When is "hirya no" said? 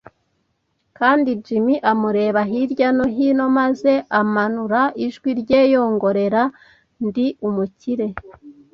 2.51-3.05